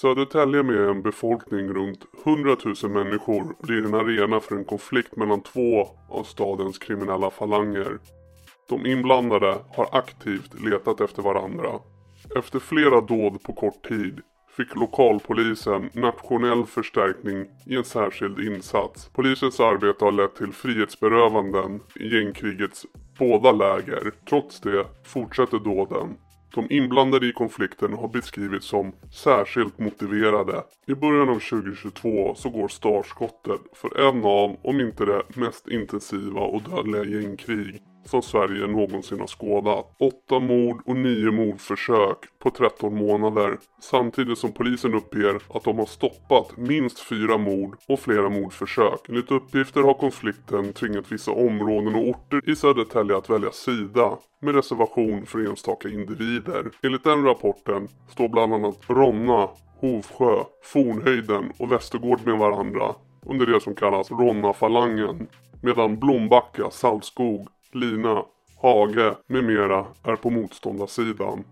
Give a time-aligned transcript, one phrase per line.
[0.00, 5.42] Södertälje med en befolkning runt 100 000 människor blir en arena för en konflikt mellan
[5.42, 7.98] två av stadens kriminella falanger.
[8.68, 11.68] De inblandade har aktivt letat efter varandra.
[12.36, 14.20] Efter flera dåd på kort tid
[14.56, 19.10] fick lokalpolisen nationell förstärkning i en särskild insats.
[19.14, 22.86] Polisens arbete har lett till frihetsberövanden i gängkrigets
[23.18, 24.12] båda läger.
[24.28, 26.16] Trots det fortsätter dåden.
[26.54, 30.62] De inblandade i konflikten har beskrivits som särskilt motiverade.
[30.86, 36.40] I början av 2022 så går startskottet för en av, om inte det mest intensiva
[36.40, 39.96] och dödliga gängkrig som Sverige någonsin har skådat.
[39.98, 43.58] Åtta mord och nio mordförsök på 13 månader.
[43.80, 49.08] Samtidigt som polisen uppger att de har stoppat minst fyra mord och flera mordförsök.
[49.08, 54.54] Enligt uppgifter har konflikten tvingat vissa områden och orter i Södertälje att välja sida med
[54.54, 56.70] reservation för enstaka individer.
[56.82, 59.48] Enligt den rapporten står bland annat Ronna,
[59.80, 62.94] Hovsjö, Fornhöjden och Västergård med varandra
[63.26, 65.26] under det som kallas Ronna-falangen.
[65.62, 68.24] Medan Blombacka, Saltskog, Lina,
[68.62, 71.44] Hage med mera är på motståndarsidan.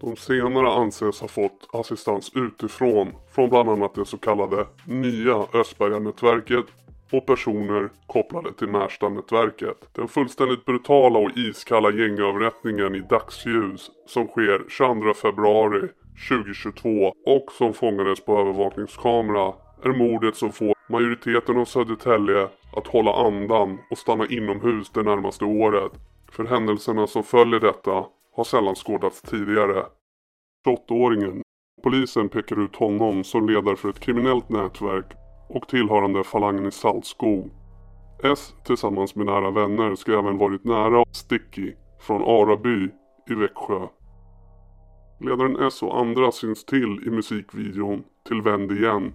[0.00, 6.64] De senare anses ha fått assistans utifrån från bland annat det så kallade nya Östberga-nätverket
[7.12, 9.88] och personer kopplade till Märsta-nätverket.
[9.92, 15.88] Den fullständigt brutala och iskalla gängavrättningen i dagsljus som sker 22 februari
[16.28, 19.52] 2022 och som fångades på övervakningskamera
[19.84, 25.44] är mordet som får majoriteten av Södertälje att hålla andan och stanna inomhus det närmaste
[25.44, 25.92] året.
[26.30, 28.04] För händelserna som följer detta
[28.36, 29.86] har sällan skådats tidigare.
[30.66, 31.42] 28-åringen.
[31.82, 35.12] Polisen pekar ut honom som ledare för ett kriminellt nätverk
[35.48, 37.50] och tillhörande falangen i Saltskog.
[38.24, 42.88] S tillsammans med nära vänner ska även varit nära Sticky från Araby
[43.30, 43.88] i Växjö.
[45.20, 49.12] Ledaren S och andra syns till i musikvideon till Vänd igen.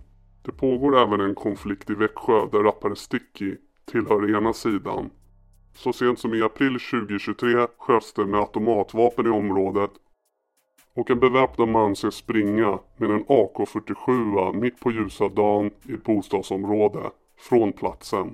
[0.48, 3.56] Det pågår även en konflikt i Växjö där rappare Sticky
[3.92, 5.10] tillhör ena sidan.
[5.74, 9.92] Så sent som i april 2023 sköts det med automatvapen i området
[10.96, 16.04] och en beväpnad man ser springa med en AK47 mitt på ljusa dagen i ett
[16.04, 18.34] bostadsområde från platsen.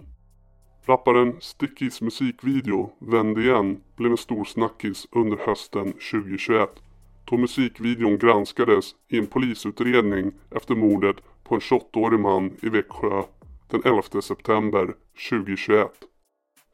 [0.86, 6.70] Rapparen Stickys musikvideo Vänd igen blev en stor snackis under hösten 2021
[7.26, 11.16] då musikvideon granskades i en polisutredning efter mordet
[11.53, 13.24] på en 28-årig man i Växjö
[13.68, 14.96] den 11 september
[15.30, 15.91] 2021.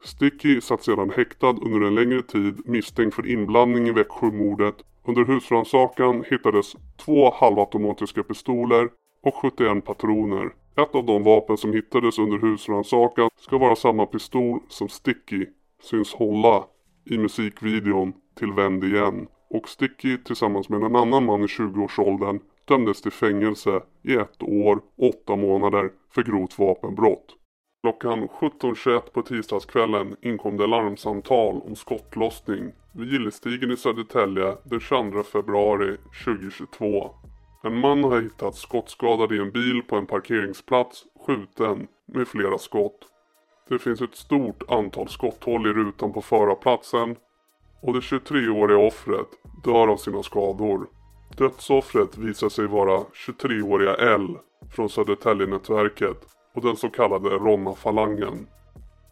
[0.04, 4.74] Sticky satt sedan häktad under en längre tid misstänkt för inblandning i Växjömordet.
[5.04, 8.88] Under husrannsakan hittades två halvautomatiska pistoler
[9.22, 10.50] och 71 patroner.
[10.76, 15.46] Ett av de vapen som hittades under husrannsakan ska vara samma pistol som Sticky
[15.82, 16.64] syns hålla
[17.10, 19.28] i musikvideon till Vänd igen.
[19.50, 22.40] Och Sticky tillsammans med en annan man i 20-årsåldern
[22.70, 27.36] dömdes till fängelse i ett år och åtta månader för grovt vapenbrott.
[27.82, 35.22] Klockan 17.21 på tisdagskvällen inkom det larmsamtal om skottlossning vid Gillestigen i Södertälje den 22
[35.22, 37.10] februari 2022.
[37.64, 42.98] En man har hittats skottskadad i en bil på en parkeringsplats, skjuten med flera skott.
[43.68, 47.16] Det finns ett stort antal skotthål i rutan på förarplatsen
[47.82, 49.28] och det 23-åriga offret
[49.64, 50.86] dör av sina skador.
[51.36, 54.38] Dödsoffret visar sig vara 23-åriga L
[54.70, 58.46] från Södertäljenätverket och den så kallade Ronna-falangen.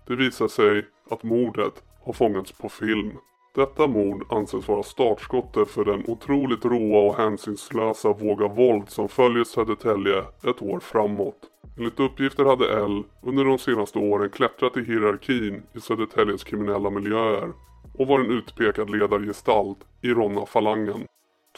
[0.06, 3.12] Det visar sig att mordet har fångats på film.
[3.54, 9.08] Detta mord anses vara startskottet för den otroligt råa och hänsynslösa våg av våld som
[9.08, 11.38] följer Södertälje ett år framåt.
[11.78, 17.52] Enligt uppgifter hade L under de senaste åren klättrat i hierarkin i Södertäljes kriminella miljöer
[17.98, 21.06] och var en utpekad ledargestalt i Ronna-falangen.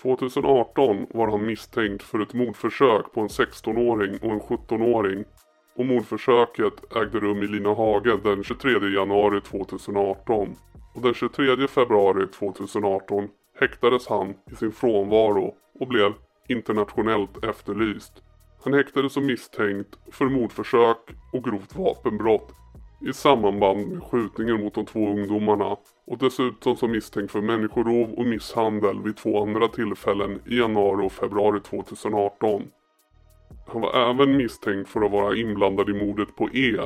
[0.02, 5.24] 2018 var han misstänkt för ett mordförsök på en 16-åring och en 17-åring
[5.76, 10.56] och mordförsöket ägde rum i Linahage den 23 januari 2018
[10.94, 13.28] och den 23 februari 2018
[13.60, 16.12] häktades han i sin frånvaro och blev
[16.48, 18.12] internationellt efterlyst.
[18.64, 20.98] Han häktades som misstänkt för mordförsök
[21.32, 22.52] och grovt vapenbrott
[23.00, 25.76] i samband med skjutningen mot de två ungdomarna
[26.06, 31.12] och dessutom som misstänkt för människorov och misshandel vid två andra tillfällen i januari och
[31.12, 32.62] februari 2018.
[33.66, 36.80] Han var även misstänkt för att vara inblandad i mordet på E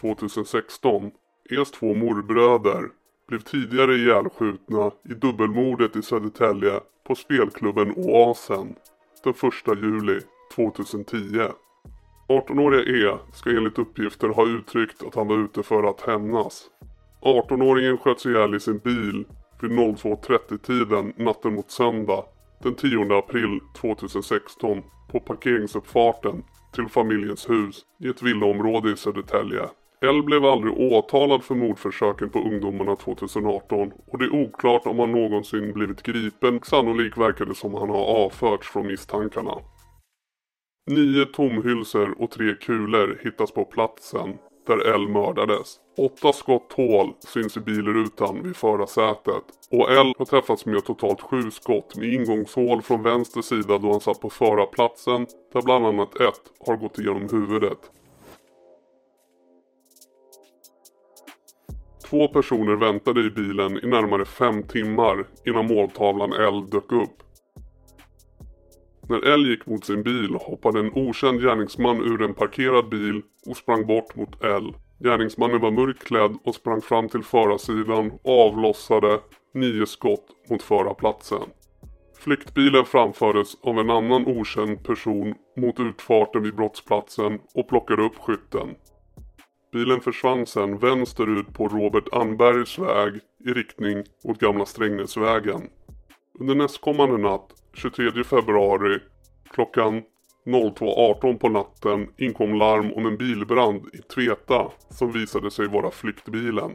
[0.00, 1.10] 2016.
[1.50, 2.88] E's två morbröder
[3.28, 8.74] blev tidigare ihjälskjutna i dubbelmordet i Södertälje på spelklubben Oasen
[9.24, 10.20] den 1 juli
[10.54, 11.16] 2010.
[12.28, 16.64] 18-åriga E ska enligt uppgifter ha uttryckt att han var ute för att hämnas.
[17.20, 19.24] 18-åringen sköts ihjäl i sin bil
[19.60, 22.24] vid 02.30 tiden natten mot söndag
[22.62, 24.82] den 10 april 2016
[25.12, 26.42] på parkeringsuppfarten
[26.74, 29.62] till familjens hus i ett villaområde i Södertälje.
[30.00, 35.12] L blev aldrig åtalad för mordförsöken på ungdomarna 2018 och det är oklart om han
[35.12, 36.60] någonsin blivit gripen.
[36.62, 39.54] Sannolikt verkar det som han har avförts från misstankarna.
[40.86, 45.76] Nio tomhylsor och tre kulor hittas på platsen där L mördades.
[45.98, 51.50] Åtta skott hål syns i bilrutan vid förarsätet och L har träffats med totalt sju
[51.50, 56.66] skott med ingångshål från vänster sida då han satt på förarplatsen där bland annat ett
[56.66, 57.78] har gått igenom huvudet.
[62.10, 67.22] Två personer väntade i bilen i närmare fem timmar innan måltavlan L dök upp.
[69.08, 73.56] När L gick mot sin bil hoppade en okänd gärningsman ur en parkerad bil och
[73.56, 74.74] sprang bort mot L.
[75.04, 79.20] Gärningsmannen var mörkklädd och sprang fram till förarsidan och avlossade
[79.54, 81.42] nio skott mot förarplatsen.
[82.18, 88.74] Flyktbilen framfördes av en annan okänd person mot utfarten vid brottsplatsen och plockade upp skytten.
[89.72, 93.14] Bilen försvann sedan vänsterut på Robert Anbergs väg
[93.44, 95.62] i riktning mot Gamla Strängnäsvägen.
[96.40, 98.98] Under nästkommande natt, 23 februari,
[99.50, 100.02] klockan
[100.46, 106.70] 02.18 på natten inkom larm om en bilbrand i Tveta som visade sig vara flyktbilen.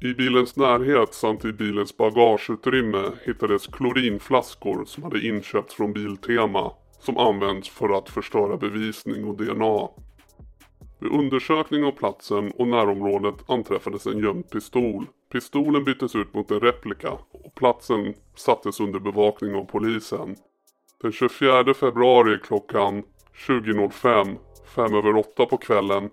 [0.00, 7.18] I bilens närhet samt i bilens bagageutrymme hittades klorinflaskor som hade inköpts från Biltema som
[7.18, 9.88] används för att förstöra bevisning och DNA.
[11.00, 15.06] Vid undersökning av platsen och närområdet anträffades en gömd pistol.
[15.32, 20.36] Pistolen byttes ut mot en replika och platsen sattes under bevakning av polisen.
[21.02, 23.02] Den 24 februari klockan
[23.46, 24.36] 20.05,
[24.74, 26.10] fem över åtta på kvällen,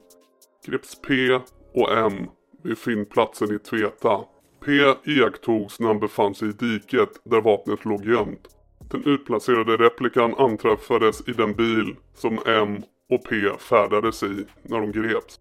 [0.65, 1.39] greps P
[1.73, 2.27] och M
[2.63, 4.23] vid fyndplatsen i Tveta.
[4.65, 4.71] P
[5.03, 8.47] iakttogs när han befann sig i diket där vapnet låg gömt.
[8.91, 14.91] Den utplacerade replikan anträffades i den bil som M och P färdades i när de
[14.91, 15.39] greps.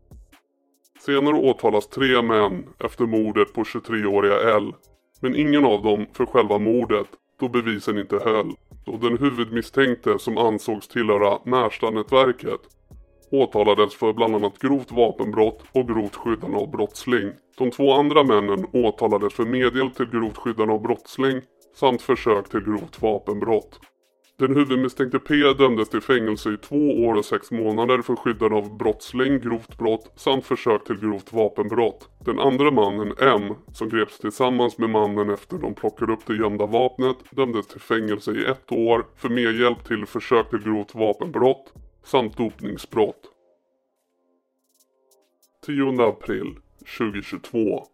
[1.06, 4.72] Senare åtalas tre män efter mordet på 23-åriga L.
[5.20, 7.06] Men ingen av dem för själva mordet
[7.40, 8.52] då bevisen inte höll.
[8.86, 12.60] då den huvudmisstänkte som ansågs tillhöra Märstanätverket,
[13.30, 17.32] åtalades för bland annat grovt vapenbrott och grovt skyddande av brottsling.
[17.58, 21.40] De två andra männen åtalades för medhjälp till grovt skyddande av brottsling
[21.74, 23.80] samt försök till grovt vapenbrott.
[24.36, 28.76] Den huvudmisstänkte P dömdes till fängelse i två år och sex månader för skyddande av
[28.76, 32.08] brottsling, grovt brott samt försök till grovt vapenbrott.
[32.24, 36.66] Den andra mannen, M, som greps tillsammans med mannen efter de plockade upp det gömda
[36.66, 41.72] vapnet, dömdes till fängelse i ett år för medhjälp till försök till grovt vapenbrott
[42.04, 43.30] samt dopningsbrott.
[45.66, 46.56] 10 april
[46.98, 47.86] 2022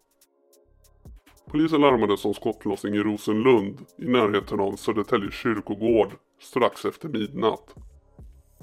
[1.51, 7.75] Polisen larmades om skottlossning i Rosenlund i närheten av Södertälje kyrkogård strax efter midnatt.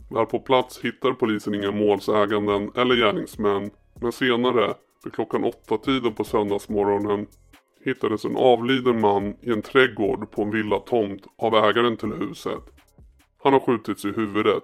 [0.09, 3.71] Väl på plats hittar polisen inga målsäganden eller gärningsmän
[4.01, 7.27] men senare, vid klockan åtta tiden på söndagsmorgonen,
[7.85, 12.63] hittades en avliden man i en trädgård på en villatomt av ägaren till huset.
[13.44, 14.63] Han har skjutits i huvudet.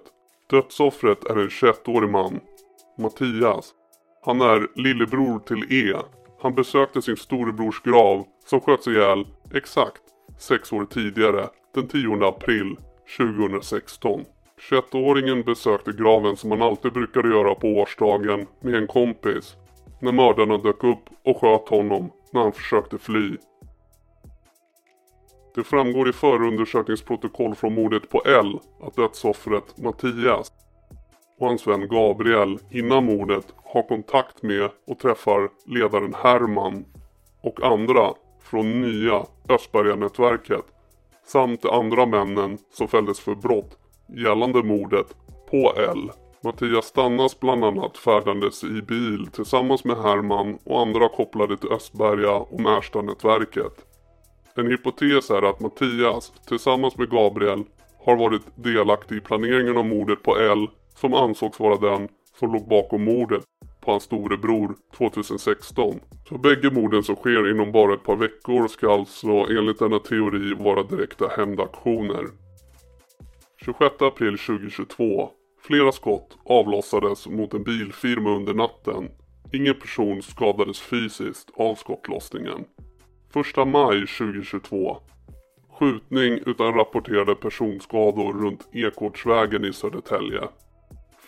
[0.50, 2.40] Dödsoffret är en 21-årig man,
[2.98, 3.74] Mattias.
[4.22, 5.96] Han är lillebror till E.
[6.40, 10.02] Han besökte sin storebrors grav som sköts ihjäl exakt
[10.38, 12.76] sex år tidigare, den 10 april
[13.18, 14.24] 2016.
[14.70, 19.56] 21-åringen besökte graven som han alltid brukade göra på årsdagen med en kompis.
[20.00, 23.36] När mördarna dök upp och sköt honom när han försökte fly.
[25.54, 30.52] Det framgår i förundersökningsprotokoll från mordet på L att dödsoffret Mattias
[31.38, 36.84] och hans vän Gabriel innan mordet har kontakt med och träffar ledaren Herman
[37.42, 40.64] och andra från nya Östberga-nätverket
[41.26, 43.78] samt de andra männen som fälldes för brott
[44.08, 45.16] gällande mordet
[45.50, 46.10] på L.
[46.44, 52.32] Mattias stannas bland annat färdandes i bil tillsammans med Herman och andra kopplade till Östberga
[52.32, 53.72] och Märsta-nätverket.
[54.56, 57.64] En hypotes är att Mattias tillsammans med Gabriel
[58.04, 62.68] har varit delaktig i planeringen av mordet på L som ansågs vara den som låg
[62.68, 63.44] bakom mordet
[63.84, 66.00] på hans storebror 2016.
[66.28, 70.54] Så bägge morden som sker inom bara ett par veckor ska alltså enligt denna teori
[70.54, 72.26] vara direkta hämndaktioner.
[73.64, 75.30] 26 april 2022.
[75.62, 79.08] Flera skott avlossades mot en bilfirma under natten.
[79.52, 82.64] Ingen person skadades fysiskt av skottlossningen.
[83.58, 84.96] 1 maj 2022.
[85.78, 90.40] Skjutning utan rapporterade personskador runt Ekortsvägen i Södertälje.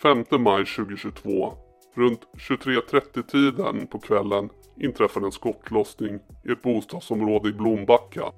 [0.02, 1.65] 5 maj 2022.
[1.96, 4.48] Runt 23.30 tiden på kvällen
[4.80, 8.32] inträffade en skottlossning i ett bostadsområde i Blombacka.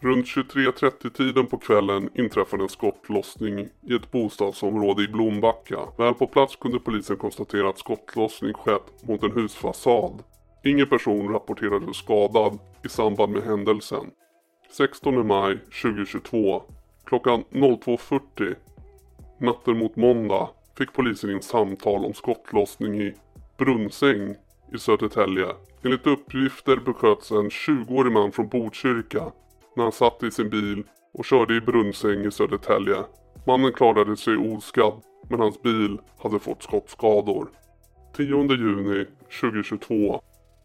[0.00, 5.78] Runt 23.30 tiden på kvällen inträffade en skottlossning i ett bostadsområde i Blombacka.
[5.98, 10.22] Väl på plats kunde polisen konstatera att skottlossning skett mot en husfasad.
[10.64, 14.10] Ingen person rapporterades skadad i samband med händelsen.
[14.70, 16.62] 16 maj 2022
[17.04, 18.54] klockan 02.40
[19.40, 20.48] natten mot måndag
[20.78, 23.14] fick polisen in samtal om skottlossning i
[23.58, 24.34] Brunnsäng
[24.74, 25.46] i Södertälje.
[25.84, 29.32] Enligt uppgifter besköts en 20-årig man från Botkyrka
[29.76, 32.96] när han satt i sin bil och körde i Brunnsäng i Södertälje.
[33.46, 37.48] Mannen klarade sig oskadd men hans bil hade fått skottskador.
[38.16, 39.06] 10 juni
[39.40, 40.20] 2022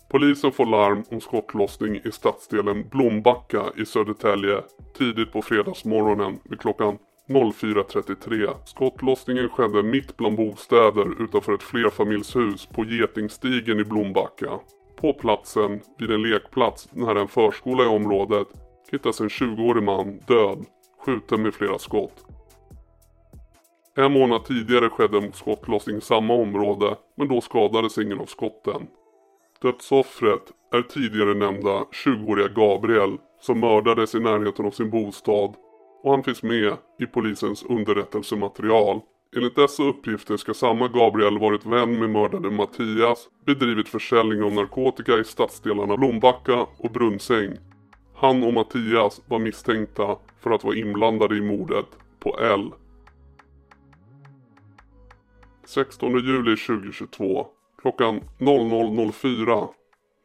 [0.10, 4.62] Polisen får larm om skottlossning i stadsdelen Blombacka i Södertälje
[4.98, 8.56] tidigt på fredagsmorgonen vid klockan 04.33.
[8.66, 14.60] Skottlossningen skedde mitt bland bostäder utanför ett flerfamiljshus på Getingstigen i Blombacka.
[14.96, 18.48] På platsen, vid en lekplats nära en förskola i området,
[18.92, 20.66] hittas en 20-årig man död,
[21.06, 22.26] skjuten med flera skott.
[23.96, 28.88] En månad tidigare skedde en skottlossning i samma område, men då skadades ingen av skotten.
[29.62, 35.56] Dödsoffret är tidigare nämnda 20-åriga Gabriel som mördades i närheten av sin bostad
[36.04, 39.02] och han finns med i polisens underrättelsematerial.
[39.36, 45.18] Enligt dessa uppgifter ska samma Gabriel varit vän med mördade Mattias, bedrivit försäljning av narkotika
[45.18, 47.58] i stadsdelarna Blombacka och Brunnsäng.
[48.16, 51.86] Han och Mattias var misstänkta för att vara inblandade i mordet
[52.20, 52.72] på L.
[55.66, 57.48] 16 juli 2022
[57.82, 59.68] klockan 00.04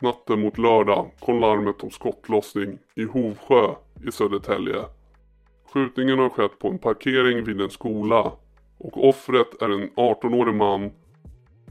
[0.00, 3.75] natten mot lördag kom larmet om skottlossning i Hovsjö
[4.06, 4.85] i Södertälje.
[5.72, 8.32] Skjutningen har skett på en parkering vid en skola
[8.78, 10.90] och offret är en 18-årig man.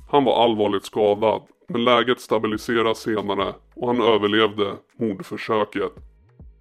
[0.10, 5.92] Han var allvarligt skadad men läget stabiliseras senare och han överlevde mordförsöket.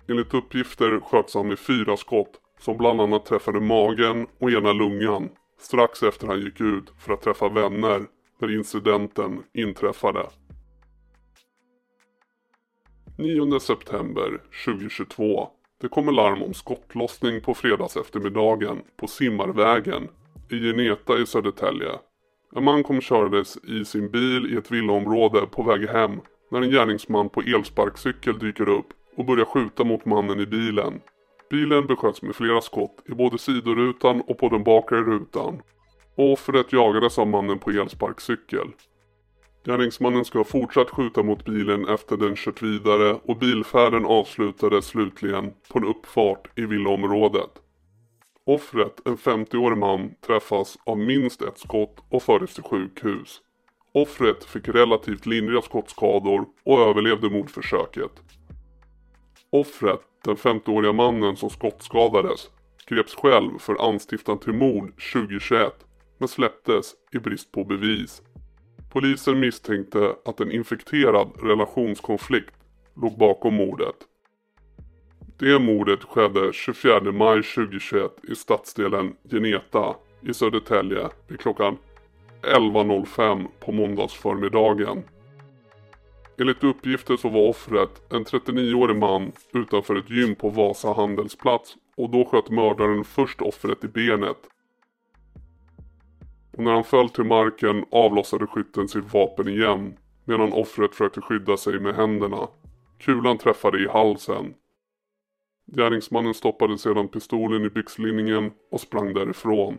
[0.09, 5.28] Enligt uppgifter sköts han med fyra skott som bland annat träffade magen och ena lungan
[5.59, 8.02] strax efter han gick ut för att träffa vänner
[8.40, 10.26] när incidenten inträffade.
[13.19, 20.09] 9 september 2022 det kommer larm om skottlossning på fredags eftermiddagen på Simmarvägen
[20.50, 21.90] i Geneta i Södertälje.
[22.56, 26.71] En man kom kördes i sin bil i ett villaområde på väg hem när en
[26.71, 31.00] gärningsman på elsparkcykel dyker upp och börjar skjuta mot mannen i bilen.
[31.50, 35.62] Bilen besköts med flera skott i både sidorutan och på den bakre rutan.
[36.16, 38.68] och Offret jagades av mannen på elsparkcykel.
[39.67, 45.53] Gärningsmannen ska ha fortsatt skjuta mot bilen efter den kört vidare och bilfärden avslutades slutligen
[45.69, 47.51] på en uppfart i villaområdet.
[48.45, 53.41] Offret, en 50-årig man, träffas av minst ett skott och fördes till sjukhus.
[53.93, 58.13] Offret fick relativt lindriga skottskador och överlevde mordförsöket.
[59.51, 62.51] Offret, den 50-åriga mannen som skottskadades,
[62.89, 65.87] greps själv för anstiftan till mord 2021
[66.19, 68.23] men släpptes i brist på bevis.
[68.93, 72.55] Polisen misstänkte att en infekterad relationskonflikt
[72.95, 73.97] låg bakom mordet.
[75.38, 81.78] Det mordet skedde 24 maj 2021 i stadsdelen Geneta i Södertälje vid klockan
[82.43, 85.02] 11.05 på måndagsförmiddagen.
[86.38, 92.11] Enligt uppgifter så var offret en 39-årig man utanför ett gym på Vasa handelsplats och
[92.11, 94.37] då sköt mördaren först offret i benet
[96.57, 101.57] och när han föll till marken avlossade skytten sitt vapen igen medan offret försökte skydda
[101.57, 102.49] sig med händerna.
[102.99, 104.55] Kulan träffade i halsen.
[105.73, 109.79] Gärningsmannen stoppade sedan pistolen i byxlinningen och sprang därifrån.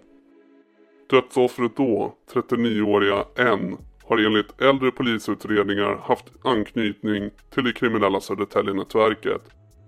[1.10, 9.42] Dödsoffret då, 39-åriga N, har enligt äldre polisutredningar haft anknytning till det kriminella Södertäljenätverket.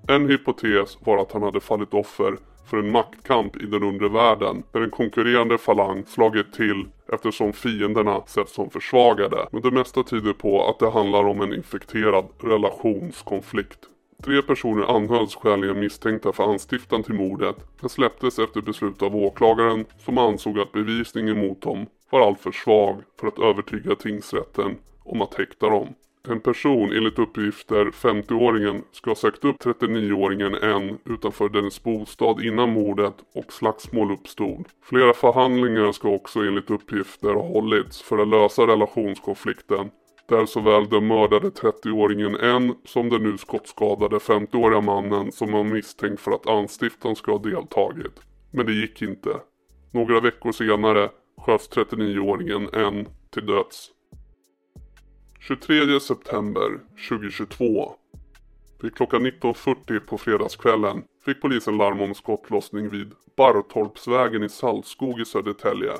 [0.07, 2.37] En hypotes var att han hade fallit offer
[2.69, 8.21] för en maktkamp i den undre världen där en konkurrerande falang slagit till eftersom fienderna
[8.27, 9.47] setts som försvagade.
[9.51, 13.79] Men det mesta tyder på att det handlar om en infekterad relationskonflikt.
[14.23, 19.85] Tre personer anhölls skäligen misstänkta för anstiftan till mordet men släpptes efter beslut av åklagaren
[20.05, 25.33] som ansåg att bevisningen mot dem var alltför svag för att övertyga tingsrätten om att
[25.33, 25.87] häkta dem.
[26.27, 32.69] En person, enligt uppgifter 50-åringen, ska ha sökt upp 39-åringen N utanför dennes bostad innan
[32.69, 34.65] mordet och slagsmål uppstod.
[34.83, 39.89] Flera förhandlingar ska också enligt uppgifter ha hållits för att lösa relationskonflikten
[40.29, 46.21] där såväl den mördade 30-åringen N som den nu skottskadade 50-åriga mannen som var misstänkt
[46.21, 48.21] för att anstiftan ska ha deltagit.
[48.51, 49.29] Men det gick inte.
[49.91, 53.91] Några veckor senare sköts 39-åringen N till döds.
[55.41, 56.79] 23 september
[57.09, 57.95] 2022.
[58.81, 65.25] Vid klockan 19.40 på fredagskvällen fick polisen larm om skottlossning vid Barrtorpsvägen i Saltskog i
[65.25, 65.91] Södertälje.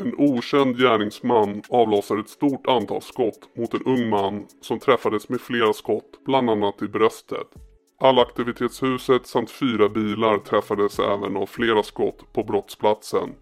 [0.00, 5.40] En okänd gärningsman avlossade ett stort antal skott mot en ung man som träffades med
[5.40, 7.48] flera skott, bland annat i bröstet.
[8.00, 13.34] Allaktivitetshuset samt fyra bilar träffades även av flera skott på brottsplatsen.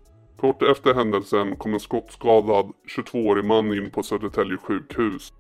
[0.43, 5.33] Kort efter händelsen kom en skottskadad 22-årig man in på Södertälje sjukhus.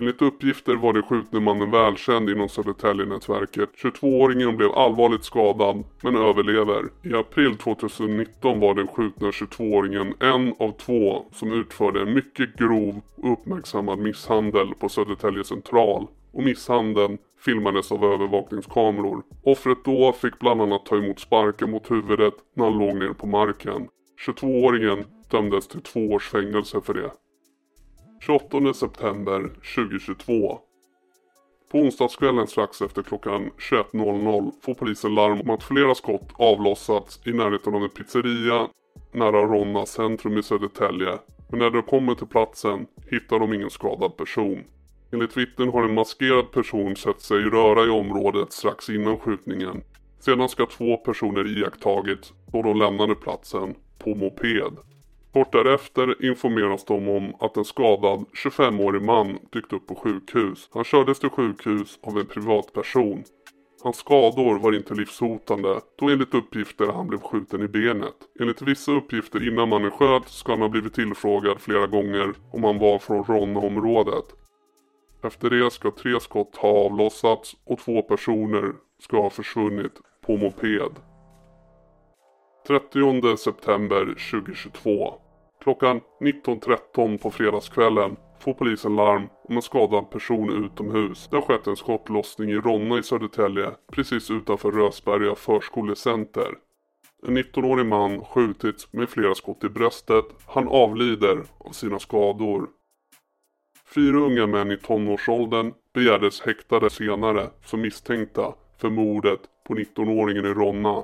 [0.00, 3.70] Enligt uppgifter var den skjutne mannen välkänd inom Södertäljenätverket.
[3.82, 6.84] 22-åringen blev allvarligt skadad men överlever.
[7.02, 13.00] I april 2019 var den skjutna 22-åringen en av två som utförde en mycket grov
[13.16, 16.06] och uppmärksammad misshandel på Södertälje central.
[16.32, 19.22] Och misshandeln filmades av övervakningskameror.
[19.42, 23.26] Offret då fick bland annat ta emot sparkar mot huvudet när han låg ner på
[23.26, 23.88] marken.
[24.26, 27.10] 22-åringen dömdes till två års fängelse för det.
[28.20, 29.40] 28 september
[29.76, 30.58] 2022.
[31.72, 37.32] På onsdagskvällen strax efter klockan 21.00 får polisen larm om att flera skott avlossats i
[37.32, 38.68] närheten av en pizzeria
[39.12, 41.18] nära Ronna centrum i Södertälje.
[41.50, 44.64] Men när de kommer till platsen hittar de ingen skadad person.
[45.12, 49.82] Enligt vittnen har en maskerad person sett sig röra i området strax innan skjutningen.
[50.20, 54.72] Sedan ska två personer iakttagits då de lämnade platsen på moped.
[55.32, 60.68] Kort därefter informeras de om att en skadad 25-årig man dykt upp på sjukhus.
[60.72, 63.24] Han kördes till sjukhus av en privatperson.
[63.82, 68.14] Hans skador var inte livshotande då enligt uppgifter han blev skjuten i benet.
[68.40, 72.78] Enligt vissa uppgifter innan mannen sköt ska han ha blivit tillfrågad flera gånger om han
[72.78, 74.24] var från Ronna-området.
[75.22, 79.92] Efter det ska tre skott ha avlossats och två personer ska ha försvunnit
[80.26, 80.92] på moped.
[82.66, 85.14] 30 september 2022.
[85.62, 91.28] Klockan 19.13 på fredagskvällen får polisen larm om en skadad person utomhus.
[91.30, 96.54] Det har skett en skottlossning i Ronna i Södertälje, precis utanför Rösberga förskolecenter.
[97.26, 100.24] En 19-årig man skjutits med flera skott i bröstet.
[100.46, 102.68] Han avlider av sina skador.
[103.94, 110.54] Fyra unga män i tonårsåldern begärdes häktade senare som misstänkta för mordet på 19-åringen i
[110.54, 111.02] Ronna.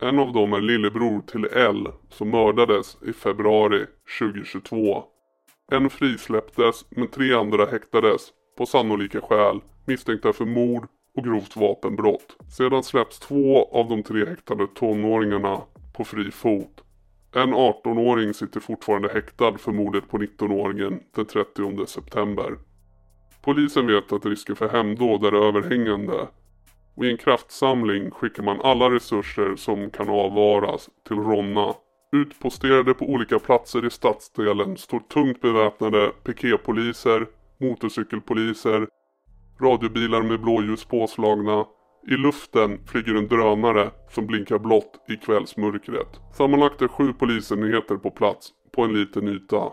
[0.00, 3.86] En av dem är lillebror till L som mördades i februari
[4.20, 5.04] 2022.
[5.72, 8.20] En frisläpptes men tre andra häktades
[8.58, 12.36] på sannolika skäl misstänkta för mord och grovt vapenbrott.
[12.56, 15.60] Sedan släpps två av de tre häktade tonåringarna
[15.96, 16.84] på fri fot.
[17.34, 22.58] En 18-åring sitter fortfarande häktad för mordet på 19-åringen den 30 september.
[23.42, 26.28] Polisen vet att risken för hämnddåd är överhängande
[26.96, 31.74] vid en kraftsamling skickar man alla resurser som kan avvaras till Ronna.
[32.12, 37.26] Utposterade på olika platser i stadsdelen står tungt beväpnade piketpoliser,
[37.60, 38.88] motorcykelpoliser,
[39.60, 41.66] radiobilar med blåljus påslagna.
[42.10, 46.20] I luften flyger en drönare som blinkar blått i kvällsmörkret.
[46.32, 49.72] Sammanlagt är sju polisenheter på plats på en liten yta.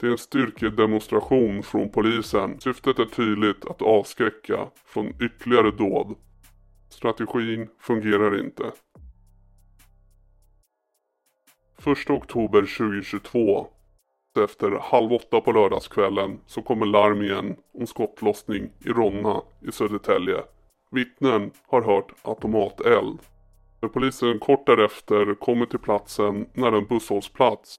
[0.00, 2.60] Det är en styrkedemonstration från polisen.
[2.60, 6.16] Syftet är tydligt att avskräcka från ytterligare dåd.
[6.90, 8.72] Strategin fungerar inte.
[11.86, 13.66] 1 oktober 2022
[14.38, 20.42] efter halv åtta på lördagskvällen så kommer larm igen om skottlossning i Ronna i Södertälje.
[20.90, 23.18] Vittnen har hört automateld.
[23.82, 27.74] När polisen kort därefter kommer till platsen nära en busshållplats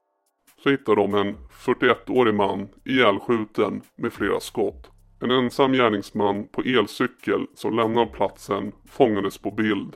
[0.62, 4.91] så hittar de en 41-årig man ihjälskjuten med flera skott.
[5.22, 9.94] En ensam gärningsman på elcykel som lämnar platsen fångades på bild.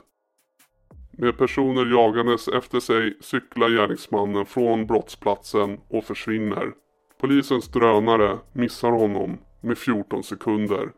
[1.11, 6.71] Med personer jagandes efter sig cyklar gärningsmannen från brottsplatsen och försvinner.
[7.19, 10.91] Polisens drönare missar honom med 14 sekunder.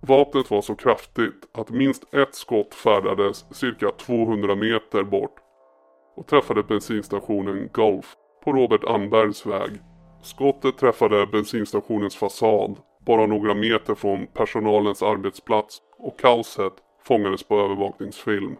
[0.00, 5.34] Vapnet var så kraftigt att minst ett skott färdades cirka 200 meter bort
[6.16, 8.14] och träffade bensinstationen Gulf
[8.44, 9.70] på Robert Anbergs väg.
[10.22, 16.72] Skottet träffade bensinstationens fasad bara några meter från personalens arbetsplats och kaoset
[17.04, 18.56] fångades på övervakningsfilm.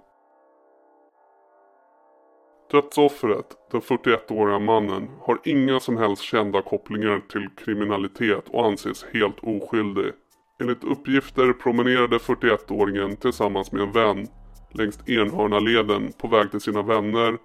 [2.70, 9.38] Dödsoffret, den 41-åriga mannen, har inga som helst kända kopplingar till kriminalitet och anses helt
[9.42, 10.12] oskyldig.
[10.60, 14.26] Enligt uppgifter promenerade 41-åringen tillsammans med en vän
[14.70, 17.38] längs Enhörnaleden på väg till sina vänner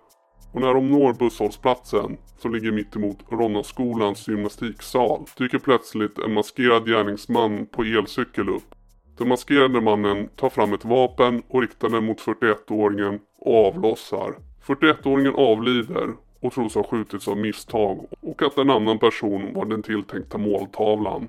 [0.58, 7.66] och när de når busshållplatsen som ligger mittemot Ronnaskolans gymnastiksal dyker plötsligt en maskerad gärningsman
[7.66, 8.76] på elcykel upp.
[9.18, 14.36] Den maskerade mannen tar fram ett vapen och riktar det mot 41-åringen och avlossar.
[14.66, 19.84] 41-åringen avlider och tros ha skjutits av misstag och att en annan person var den
[19.84, 21.28] tilltänkta måltavlan.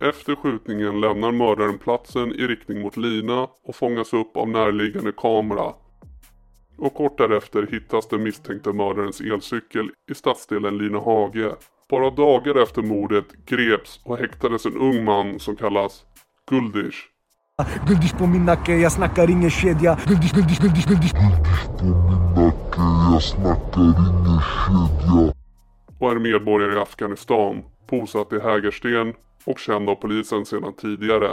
[0.00, 5.72] Efter skjutningen lämnar mördaren platsen i riktning mot Lina och fångas upp av närliggande kamera.
[6.78, 11.54] Och kort därefter hittas den misstänkte mördarens elcykel i stadsdelen Linahage.
[11.90, 16.04] Bara dagar efter mordet greps och häktades en ung man som kallas
[16.50, 16.98] Guldish.
[17.88, 19.98] Guldish på min nacke, jag snackar ingen kedja.
[20.06, 21.14] Guldish, Guldish, Guldish, Guldish.
[22.36, 25.32] nacke, jag snackar ingen kedja.
[25.98, 31.30] och är medborgare i Afghanistan, bosatt i Hägersten och känd av polisen sedan tidigare.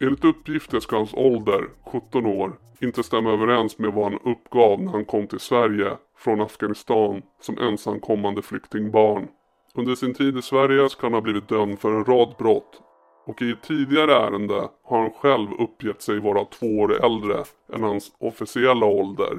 [0.00, 4.92] Enligt uppgifter ska hans ålder, 17 år, inte stämma överens med vad han uppgav när
[4.92, 9.28] han kom till Sverige från Afghanistan som ensamkommande flyktingbarn.
[9.74, 12.80] Under sin tid i Sverige ska han ha blivit dömd för en rad brott
[13.26, 17.82] och i ett tidigare ärende har han själv uppgett sig vara två år äldre än
[17.82, 19.38] hans officiella ålder.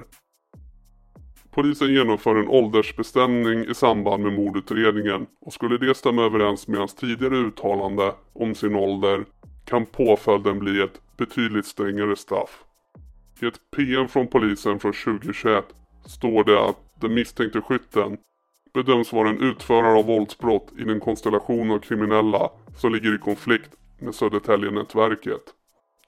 [1.52, 6.96] Polisen genomför en åldersbestämning i samband med mordutredningen och skulle det stämma överens med hans
[6.96, 9.26] tidigare uttalande om sin ålder
[9.66, 12.64] kan påföljden bli ett betydligt strängare straff.
[13.42, 15.66] I ett PM från polisen från 2021
[16.06, 18.18] står det att den misstänkte skytten
[18.74, 23.70] bedöms vara en utförare av våldsbrott i den konstellation av kriminella som ligger i konflikt
[24.00, 25.42] med Södertälje-nätverket.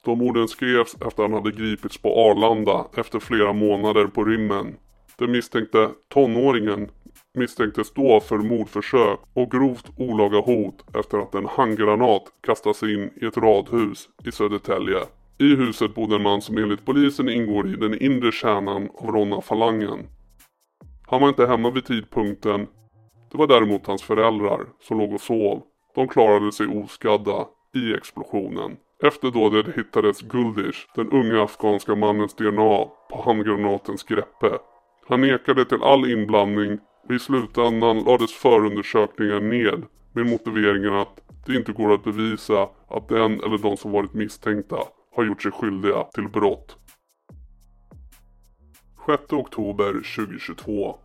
[0.04, 4.76] De orden skrevs efter att han hade gripits på Arlanda efter flera månader på rymmen.
[5.16, 6.90] Den misstänkte tonåringen
[7.38, 13.26] misstänktes då för mordförsök och grovt olaga hot efter att en handgranat kastats in i
[13.26, 14.98] ett radhus i Södertälje.
[15.38, 20.06] I huset bodde en man som enligt polisen ingår i den inre kärnan av Ronna-falangen.
[21.06, 22.66] Han var inte hemma vid tidpunkten.
[23.32, 25.62] Det var däremot hans föräldrar som låg och sov.
[25.94, 28.76] De klarade sig oskadda i explosionen.
[29.04, 34.58] Efter dådet hittades Guldish, den unga afghanska mannens DNA, på handgranatens greppe.
[35.08, 36.78] Han nekade till all inblandning
[37.14, 43.32] i slutändan lades förundersökningen ned med motiveringen att det inte går att bevisa att den
[43.32, 44.76] eller de som varit misstänkta
[45.16, 46.76] har gjort sig skyldiga till brott.
[49.06, 50.98] 6 oktober 2022.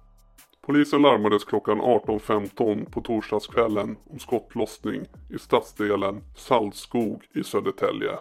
[0.66, 8.12] Polisen larmades klockan 18.15 på torsdagskvällen om skottlossning i stadsdelen Saltskog i Södertälje.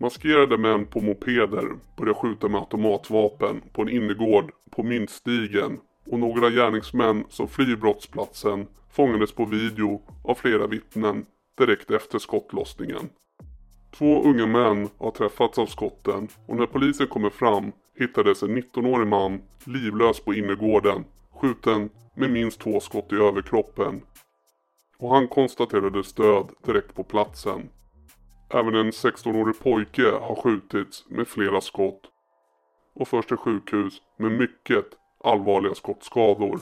[0.00, 5.78] Maskerade män på mopeder började skjuta med automatvapen på en innergård på Myntstigen
[6.10, 11.26] och några gärningsmän som flyr brottsplatsen fångades på video av flera vittnen
[11.58, 13.08] direkt efter skottlossningen.
[13.98, 19.06] Två unga män har träffats av skotten och när polisen kommer fram hittades en 19-årig
[19.06, 21.04] man livlös på innergården
[21.40, 24.02] skjuten med minst två skott i överkroppen.
[24.98, 27.68] Och han konstaterades död direkt på platsen.
[28.50, 32.00] Även en 16-årig pojke har skjutits med flera skott
[32.94, 34.86] och förs till sjukhus med mycket
[35.24, 36.60] allvarliga skottskador.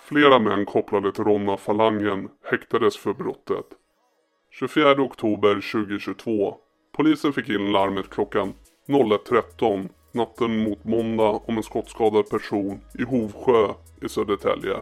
[0.00, 3.66] Flera män kopplade till Ronna-falangen häktades för brottet.
[4.50, 6.56] 24 oktober 2022.
[6.96, 8.54] Polisen fick in larmet klockan
[8.88, 13.68] 01.13 natten mot måndag om en skottskadad person i Hovsjö
[14.02, 14.80] i Södertälje.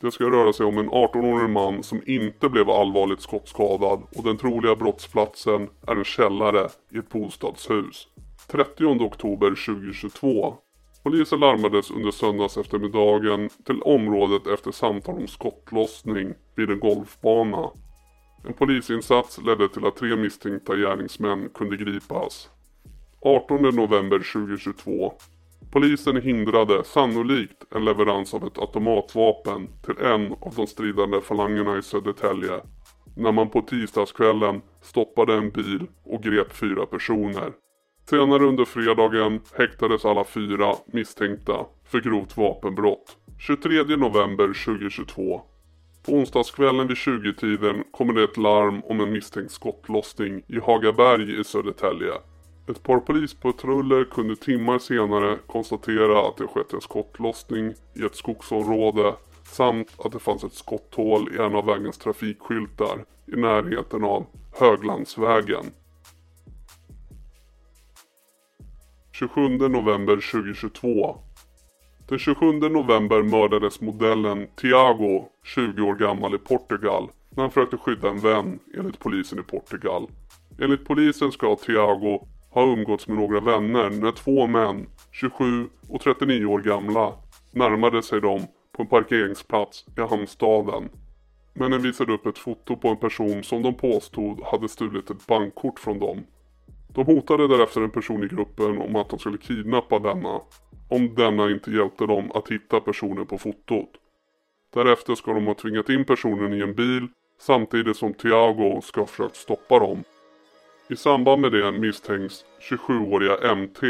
[0.00, 4.36] Det ska röra sig om en 18-årig man som inte blev allvarligt skottskadad och den
[4.36, 8.08] troliga brottsplatsen är en källare i ett bostadshus.
[8.50, 10.56] 30 oktober 2022.
[11.02, 17.70] Polisen larmades under söndags eftermiddagen till området efter samtal om skottlossning vid en golfbana.
[18.46, 22.48] En polisinsats ledde till att tre misstänkta gärningsmän kunde gripas.
[23.20, 25.12] 18 november 2022.
[25.72, 31.82] Polisen hindrade sannolikt en leverans av ett automatvapen till en av de stridande falangerna i
[31.82, 32.60] Södertälje
[33.16, 37.52] när man på tisdagskvällen stoppade en bil och grep fyra personer.
[38.10, 43.16] Senare under fredagen häktades alla fyra misstänkta för grovt vapenbrott.
[43.38, 45.42] 23 november 2022.
[46.06, 51.44] På onsdagskvällen vid 20-tiden kommer det ett larm om en misstänkt skottlossning i Hagaberg i
[51.44, 52.12] Södertälje.
[52.70, 59.14] Ett par polispatruller kunde timmar senare konstatera att det skett en skottlossning i ett skogsområde
[59.44, 64.26] samt att det fanns ett skotthål i en av vägens trafikskyltar i närheten av
[64.60, 65.64] Höglandsvägen.
[69.20, 71.16] 27 november 2022
[72.08, 78.08] Den 27 november mördades modellen Tiago, 20 år gammal i Portugal, när han försökte skydda
[78.08, 80.08] en vän enligt polisen i Portugal.
[80.60, 86.46] Enligt polisen ska Tiago ha umgåtts med några vänner när två män, 27 och 39
[86.46, 87.12] år gamla,
[87.52, 88.40] närmade sig dem
[88.72, 90.88] på en parkeringsplats i hamnstaden.
[91.54, 95.78] Männen visade upp ett foto på en person som de påstod hade stulit ett bankkort
[95.78, 96.24] från dem.
[96.94, 100.40] De hotade därefter en person i gruppen om att de skulle kidnappa denna
[100.90, 103.90] om denna inte hjälpte dem att hitta personen på fotot.
[104.74, 107.08] Därefter ska de ha tvingat in personen i en bil
[107.40, 110.04] samtidigt som Thiago ska ha försökt stoppa dem.
[110.88, 113.82] I samband med det misstänks 27-åriga MT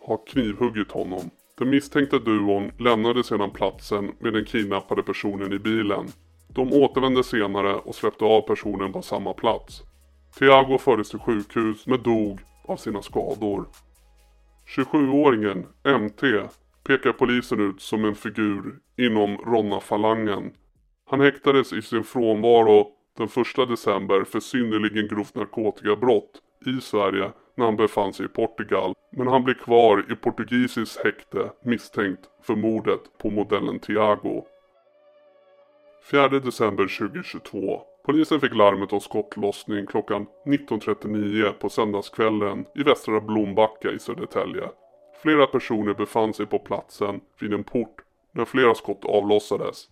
[0.00, 1.30] ha knivhuggit honom.
[1.58, 6.06] Den misstänkta duon lämnade sedan platsen med den kidnappade personen i bilen.
[6.48, 9.82] De återvände senare och släppte av personen på samma plats.
[10.38, 13.68] Thiago fördes till sjukhus men dog av sina skador.
[14.76, 16.22] 27-åringen MT
[16.84, 20.52] pekar polisen ut som en figur inom Ronna-falangen.
[21.10, 27.64] Han häktades i sin frånvaro den 1 december för synnerligen grovt narkotikabrott i Sverige när
[27.64, 28.94] han befann sig i Portugal.
[29.12, 34.44] Men han blev kvar i portugisiskt häkte misstänkt för mordet på modellen Thiago.
[36.10, 37.82] 4 december 2022.
[38.06, 44.62] Polisen fick larmet om skottlossning klockan 19.39 på söndagskvällen i Västra Blombacka i Södertälje.
[45.22, 47.96] Flera personer befann sig på platsen vid en port
[48.32, 49.88] när flera skott avlossades.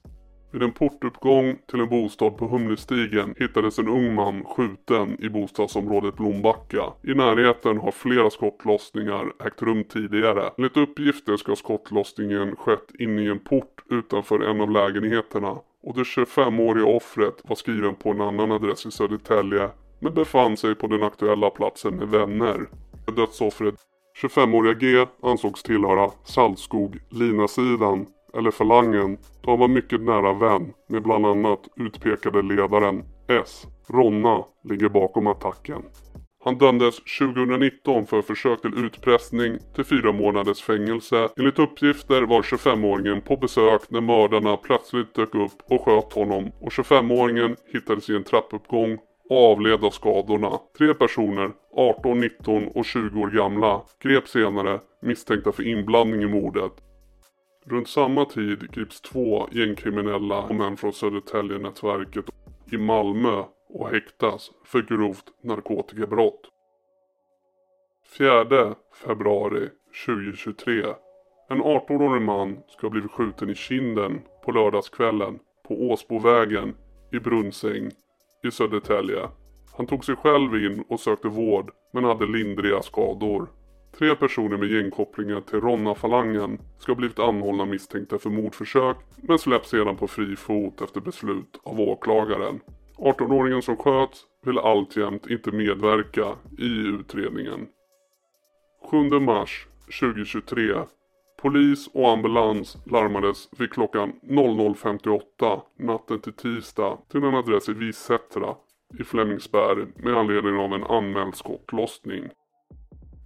[0.53, 6.16] Vid en portuppgång till en bostad på Humlestigen hittades en ung man skjuten i bostadsområdet
[6.16, 6.92] Blombacka.
[7.03, 10.50] I närheten har flera skottlossningar ägt rum tidigare.
[10.59, 16.03] Enligt uppgifter ska skottlossningen skett inne i en port utanför en av lägenheterna och det
[16.03, 19.70] 25-åriga offret var skriven på en annan adress i Södertälje
[20.01, 22.68] men befann sig på den aktuella platsen med vänner.
[23.16, 23.75] Dödsoffret
[24.23, 31.03] 25-åriga G ansågs tillhöra Saltskog, Lina-sidan eller Falangen då han var mycket nära vän med
[31.03, 33.66] bland annat utpekade ledaren S.
[33.88, 35.83] Ronna ligger bakom attacken.
[36.44, 41.28] Han dömdes 2019 för försök till utpressning till fyra månaders fängelse.
[41.37, 46.70] Enligt uppgifter var 25-åringen på besök när mördarna plötsligt dök upp och sköt honom och
[46.70, 48.98] 25-åringen hittades i en trappuppgång
[49.30, 50.50] och avled av skadorna.
[50.78, 56.72] Tre personer, 18, 19 och 20 år gamla, greps senare misstänkta för inblandning i mordet.
[57.66, 62.24] Runt samma tid grips två gängkriminella och män från Södertälje-nätverket
[62.72, 63.42] i Malmö
[63.74, 66.40] och häktas för grovt narkotikabrott.
[68.18, 69.68] 4 februari
[70.06, 70.84] 2023.
[71.48, 76.74] En 18-årig man ska ha blivit skjuten i kinden på lördagskvällen på Åsbovägen
[77.12, 77.90] i Brunnsäng
[78.44, 79.28] i Södertälje.
[79.76, 83.48] Han tog sig själv in och sökte vård men hade lindriga skador.
[83.98, 89.68] Tre personer med gängkopplingar till Ronna-falangen ska ha blivit anhållna misstänkta för mordförsök men släpps
[89.68, 92.60] sedan på fri fot efter beslut av åklagaren.
[93.05, 97.67] 18-åringen som sköts vill alltjämt inte medverka i utredningen.
[98.90, 99.67] 7 mars
[100.01, 100.75] 2023.
[101.43, 108.55] Polis och ambulans larmades vid klockan 00.58 natten till tisdag till en adress i Visättra
[108.99, 112.29] i Flemingsberg med anledning av en anmäld skottlossning.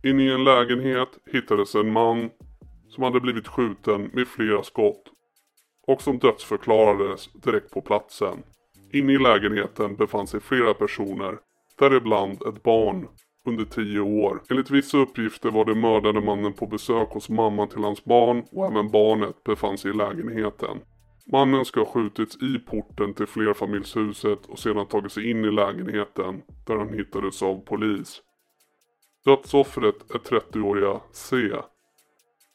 [0.05, 2.31] Inne i en lägenhet hittades en man
[2.89, 5.03] som hade blivit skjuten med flera skott
[5.87, 8.43] och som dödsförklarades direkt på platsen.
[8.93, 11.39] Inne i lägenheten befann sig flera personer,
[11.79, 13.09] däribland ett barn
[13.47, 14.43] under 10 år.
[14.51, 18.67] Enligt vissa uppgifter var det mördade mannen på besök hos mamman till hans barn och
[18.67, 20.79] även barnet befann sig i lägenheten.
[21.33, 26.43] Mannen ska ha skjutits i porten till flerfamiljshuset och sedan tagit sig in i lägenheten
[26.67, 28.23] där han hittades av polis.
[29.25, 31.37] Dödsoffret är 30-åriga C.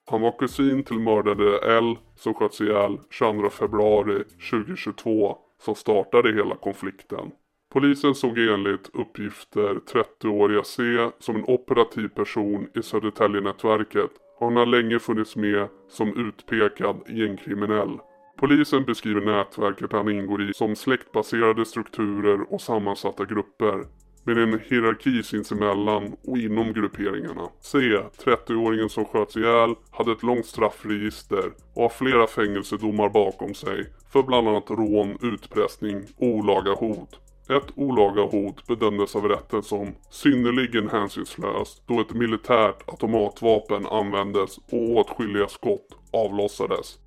[0.10, 6.56] Han var kusin till mördade L som sköts ihjäl 22 februari 2022 som startade hela
[6.56, 7.32] konflikten.
[7.74, 10.84] Polisen såg enligt uppgifter 30-åriga C
[11.20, 17.98] som en operativ person i Södertäljenätverket och han har länge funnits med som utpekad gängkriminell.
[18.38, 23.84] Polisen beskriver nätverket han ingår i som släktbaserade strukturer och sammansatta grupper
[24.24, 27.50] med en hierarki sinsemellan och inom grupperingarna.
[27.62, 27.78] C,
[28.24, 34.24] 30-åringen som sköts ihjäl, hade ett långt straffregister och har flera fängelsedomar bakom sig för
[34.24, 37.20] bland annat rån, utpressning och olaga hot.
[37.50, 44.90] Ett olaga hot bedömdes av rätten som synnerligen hänsynslöst då ett militärt automatvapen användes och
[44.90, 46.98] åtskilliga skott avlossades.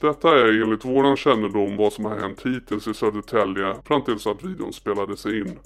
[0.00, 4.44] Detta är enligt våran kännedom vad som har hänt hittills i Södertälje fram tills att
[4.44, 5.58] videon spelades in.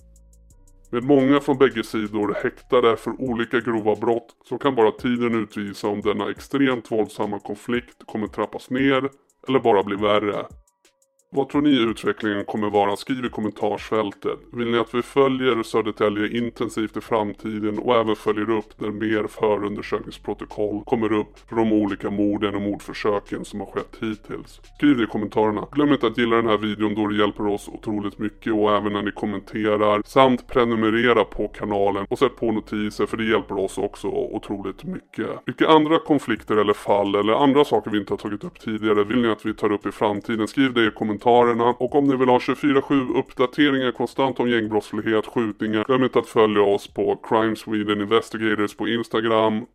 [0.90, 5.88] Med många från bägge sidor häktade för olika grova brott så kan bara tiden utvisa
[5.88, 9.10] om denna extremt våldsamma konflikt kommer trappas ner
[9.48, 10.46] eller bara bli värre.
[11.30, 12.96] Vad tror ni utvecklingen kommer vara?
[12.96, 14.38] Skriv i kommentarsfältet.
[14.52, 19.26] Vill ni att vi följer Södertälje intensivt i framtiden och även följer upp när mer
[19.26, 24.60] förundersökningsprotokoll kommer upp för de olika morden och mordförsöken som har skett hittills?
[24.76, 25.66] Skriv det i kommentarerna.
[25.72, 28.92] Glöm inte att gilla den här videon då det hjälper oss otroligt mycket och även
[28.92, 33.78] när ni kommenterar samt prenumerera på kanalen och sätt på notiser för det hjälper oss
[33.78, 35.30] också otroligt mycket.
[35.46, 39.22] Vilka andra konflikter eller fall eller andra saker vi inte har tagit upp tidigare vill
[39.22, 40.48] ni att vi tar upp i framtiden?
[40.48, 41.64] Skriv det i kommentarsfältet kommentarerna.
[41.64, 46.62] Och om ni vill ha 24-7 uppdateringar konstant om gängbrottslighet, skjutningar, glöm inte att följa
[46.62, 49.66] oss på Crime Sweden Investigators på Instagram